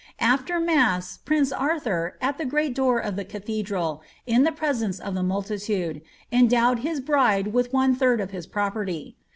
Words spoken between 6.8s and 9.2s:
bride with one third of his property.'